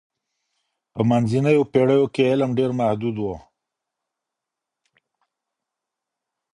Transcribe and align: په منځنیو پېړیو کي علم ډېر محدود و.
په 0.93 1.01
منځنیو 1.09 1.69
پېړیو 1.71 2.05
کي 2.13 2.21
علم 2.31 2.51
ډېر 2.59 2.71
محدود 2.79 3.15
و. 3.19 3.25